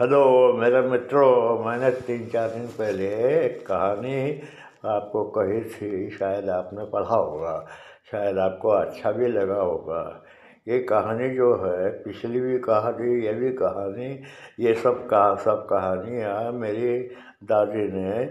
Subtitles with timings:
[0.00, 3.06] Hello, मेरे मित्रों, मैंने तीन चार दिन पहले
[3.44, 4.42] एक कहानी
[4.84, 7.66] आपको कही थी, शायद आपने पढ़ा होगा,
[8.10, 10.22] शायद आपको अच्छा भी लगा होगा।
[10.68, 14.22] ये कहानी जो है, पिछली भी कहानी, ये भी कहानी,
[14.60, 16.98] ये सब कहा सब कहानियाँ मेरी
[17.44, 18.24] दादी ने,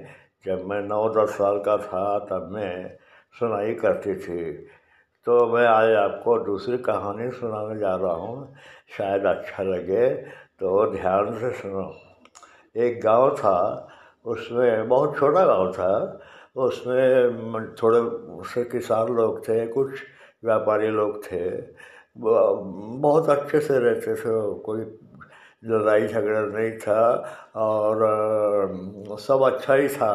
[0.45, 2.89] जब मैं नौ दस साल का था, तब मैं
[3.39, 4.51] सुनाई करती थी।
[5.27, 8.55] तो मैं आज आपको दूसरी कहानी सुनाने जा रहा हूँ,
[8.97, 11.83] शायद अच्छा लगे। तो ध्यान से सुनो।
[12.77, 13.87] एक गाँव था,
[14.25, 15.93] उसमें बहुत छोटा गाँव था,
[16.55, 18.01] उसमें थोड़े
[18.45, 19.89] से किसान लोग थे, कुछ
[20.45, 21.49] व्यापारी लोग थे।
[22.17, 24.81] बहुत अच्छे से रहते थे, कोई
[25.63, 27.01] लड़ाई झगड़ा नहीं था
[27.55, 30.13] और सब अच्छा ही था।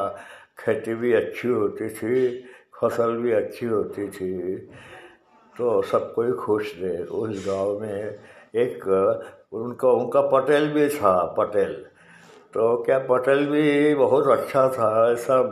[0.58, 2.44] खेती भी अच्छी होती थी,
[2.80, 4.56] फ़सल भी अच्छी होती थी
[5.56, 8.18] तो सब कोई खुश थे। उस गाँव में
[8.56, 8.84] एक,
[9.52, 11.72] उनका उनका पटेल भी था, पटेल।
[12.54, 15.42] तो क्या पटेल भी बहुत अच्छा था, ऐसा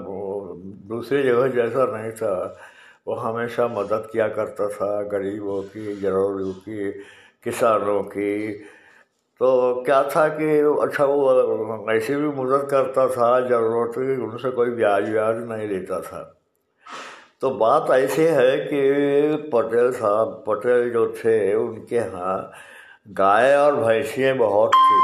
[0.88, 2.58] दूसरी जगह जैसा नहीं था।
[3.06, 6.90] वो हमेशा मदद किया करता था, गरीबों की जरूरों की,
[7.44, 8.52] किसानों की।
[9.40, 14.70] तो क्या था कि अच्छा वो, ऐसे भी मदद करता था, ज़रूरत की, उनसे कोई
[14.70, 16.38] ब्याज व्याज नहीं लेता था।
[17.40, 22.52] तो बात ऐसी है कि पटेल साहब, पटेल जो थे, उनके यहाँ
[23.08, 25.00] गाय और भैंसियाँ बहुत थी।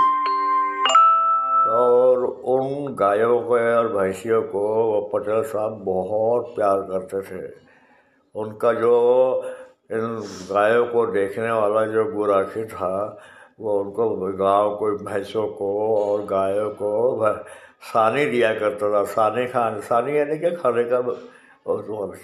[1.70, 7.52] और उन गायों को और भैंसियों को पटेल साहब बहुत प्यार करते थे।
[8.34, 8.92] उनका जो
[9.90, 13.18] इन गायों को देखने वाला जो गुराखी था,
[13.60, 17.34] वो उनको गाँव को, भैंसों को और गायों को
[17.82, 21.02] सानी दिया करता था। सानी खान, सानी यानी कि खाने का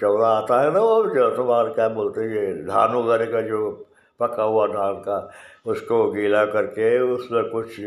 [0.01, 3.86] चौड़ा आता है ना वो, जो तुम्हारा क्या बोलते हैं धान वगैरह का जो
[4.21, 5.31] पका हुआ धान का,
[5.67, 7.81] उसको गीला करके, उसमें कुछ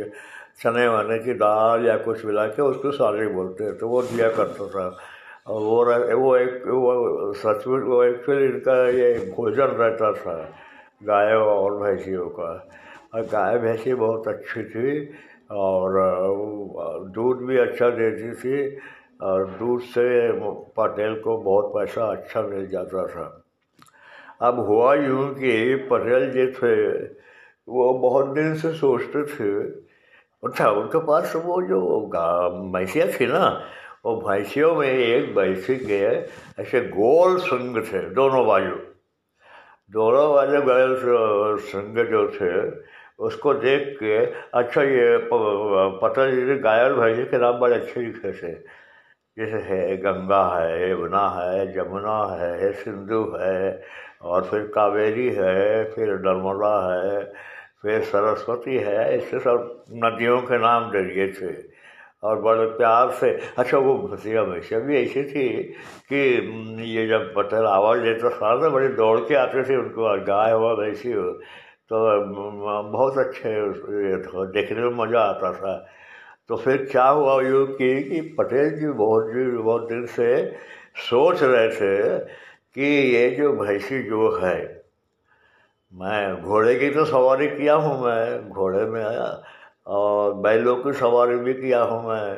[0.64, 4.30] चने वने की दाल या कुछ मिला के उसको सारे बोलते हैं। तो वो दिया
[4.32, 4.98] करता था।
[5.48, 10.36] और वो वो एक, वो सचमुच वो एक्चुअली इनका ये भोजन रहता था,
[11.04, 12.52] गायों और भैंसियों का।
[13.16, 15.10] और गाय भैंसी बहुत अच्छी थी
[15.52, 15.92] और
[17.10, 18.78] दूध भी अच्छा देती थी
[19.22, 20.32] और दूध से
[20.78, 23.44] पटेल को बहुत पैसा अच्छा मिल जाता था।
[24.42, 26.76] अब हुआ यूँ कि पटेल जी थे,
[27.68, 29.50] वो बहुत दिन से सोचते थे।
[30.44, 31.80] अच्छा उनके पास वो जो
[32.74, 33.48] भैंसियाँ थी ना,
[34.06, 36.00] वो भैंसियों में एक भैंसी के
[36.62, 38.76] ऐसे गोल संग थे, दोनों बाजू।
[39.92, 40.88] दोनों वाले गए
[41.68, 42.52] संग जो थे,
[43.20, 44.18] उसको देख के
[44.60, 48.54] अच्छा ये पटेल जी गाय भैंसी के नाम बड़े अच्छे लिखे थे।
[49.38, 53.82] जैसे है, गंगा है, यमुना है, जमुना है, सिंधु है
[54.22, 57.24] और फिर कावेरी है फिर नर्मदा है
[57.82, 61.54] फिर सरस्वती है ऐसे सब नदियों के नाम दे दिए थे।
[62.24, 65.48] और बड़े प्यार से अच्छा वो भसिया भैंसिया भी ऐसी थी
[66.12, 66.20] कि
[66.92, 70.76] ये जब पटेल आवाज़ देता था तो बड़े दौड़ के आते थे उनको गाय हो
[70.76, 71.30] भैंसी हो
[71.90, 71.98] तो
[72.92, 73.54] बहुत अच्छे
[74.54, 75.74] देखने में मज़ा आता था।
[76.50, 80.30] तो फिर क्या हुआ यूँ कि, कि पटेल जी बहुत जी बहुत दिन से
[81.10, 82.18] सोच रहे थे
[82.76, 82.86] कि
[83.16, 84.58] ये जो भैंसी जो है,
[85.94, 89.44] मैं घोड़े की तो सवारी किया हूँ मैं, घोड़े में आया
[89.88, 92.36] और बैलों की सवारी भी किया हूँ मैं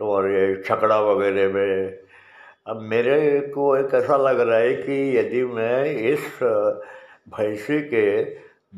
[0.00, 1.98] तो और ये छकड़ा वगैरह में।
[2.66, 8.22] अब मेरे को एक ऐसा लग रहा है कि यदि मैं इस भैंसी के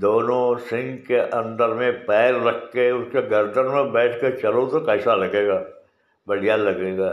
[0.01, 4.81] दोनों सिंह के अंदर में पैर रख के उसके गर्दन में बैठ के चलो तो
[4.81, 5.63] कैसा लगेगा?
[6.29, 7.11] बढ़िया लगेगा।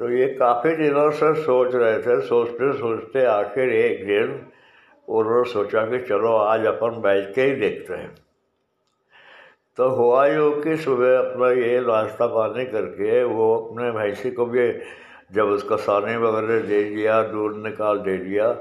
[0.00, 4.30] तो ये काफ़ी दिनों से सोच रहे थे, सोचते सोचते आखिर एक दिन
[5.08, 8.14] उन्होंने सोचा कि चलो आज अपन बैठ के ही देखते हैं।
[9.78, 14.66] तो हुआ यूँ कि सुबह अपना ये नाश्ता पानी करके वो अपने भैंसी को भी
[15.32, 18.52] जब उसका सानी वगैरह दे दिया, दूध निकाल दे दिया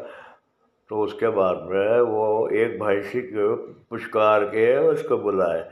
[0.89, 3.55] तो उसके बाद में वो एक भैंसी को
[3.89, 5.67] पुचकार के उसको बुलाए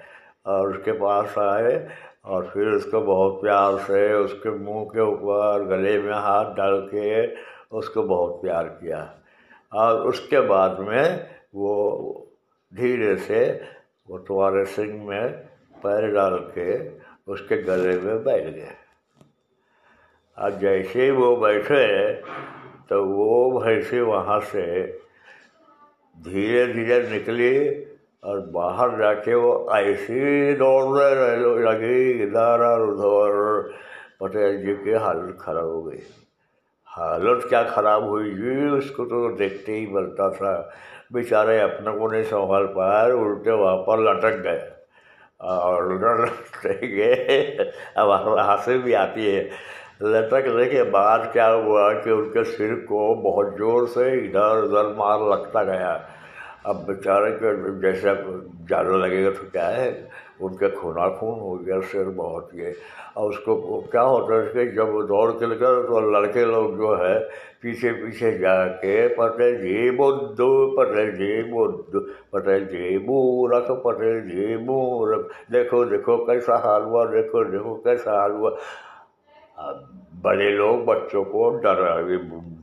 [0.45, 1.75] और उसके पास आए
[2.27, 7.25] और फिर उसको बहुत प्यार से उसके मुँह के ऊपर गले में हाथ डाल के
[7.77, 8.99] उसको बहुत प्यार किया।
[9.73, 11.73] और उसके बाद में वो
[12.71, 13.39] धीरे से
[14.09, 15.31] वो तुम्हारे सिंह में
[15.83, 16.77] पैर डाल के
[17.31, 18.75] उसके गले में बैठ गए।
[20.37, 22.13] और जैसे ही वो बैठे
[22.89, 24.65] तो वो भैंसी वहाँ से
[26.17, 27.53] धीरे धीरे निकली
[28.23, 33.35] और बाहर जाके वो ऐसी दौड़ने लगी इधर और उधर।
[34.21, 36.01] पटेल जी की हालत खराब हो गई।
[36.87, 40.53] हालत क्या खराब हुई जी, उसको तो देखते ही बनता था।
[41.13, 44.61] बेचारे अपने को नहीं संभाल पाए उल्टे वहाँ पर लटक गए।
[45.41, 47.13] और लटकेंगे
[47.97, 49.49] अब हँसी भी आती है।
[50.03, 55.29] लटकने के बाद क्या हुआ कि उनके सिर को बहुत ज़ोर से इधर उधर मार
[55.31, 55.93] लगता गया।
[56.67, 57.49] अब बेचारे के
[57.81, 58.13] जैसे
[58.67, 59.89] ज़्यादा लगेगा तो क्या है?
[60.41, 62.75] उनके खूना खून हो गया, सिर बहुत ये।
[63.17, 63.55] और उसको
[63.91, 67.19] क्या होता है कि जब वो दौड़ के लेकर तो लड़के लोग जो है,
[67.61, 70.37] पीछे पीछे जाके पटेल जी बुद्ध
[70.77, 72.01] पटेल जी बुद्ध
[72.33, 78.31] पटेल जी मूरख पटेल जी मूरख। देखो देखो, कैसा हाल हुआ देखो देखो, कैसा हाल
[78.31, 78.55] हुआ
[79.59, 81.81] बड़े लोग बच्चों को डर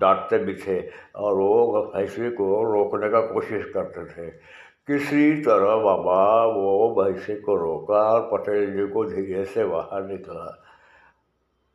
[0.00, 4.30] डांटते भी थे और वो भैंसी को रोकने का कोशिश करते थे।
[4.86, 10.62] किसी तरह बाबा वो भैंसी को रोका और पटेल जी को धीरे से बाहर निकला।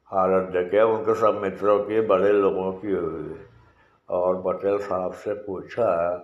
[0.05, 3.35] हालत देखे उनके सब मित्रों की, बड़े लोगों की हुई।
[4.09, 6.15] और पटेल साहब से पूछा,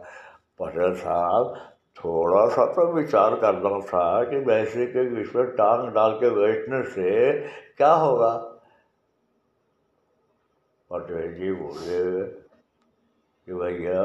[0.62, 1.56] पटेल साहब,
[1.96, 6.84] थोड़ा सा तो विचार करना था कि भैंसी के बीच में टांग डाल के बैठने
[6.84, 7.40] से
[7.78, 8.55] क्या होगा?
[10.92, 12.24] पटेल जी बोले,
[13.48, 14.02] कि भैया,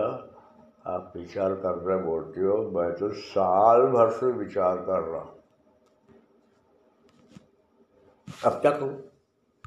[0.86, 5.42] आप विचार कर रहे बोलते हो, मैं तो साल भर से विचार कर रहा हूँ।
[8.44, 9.09] अब तक करूँ?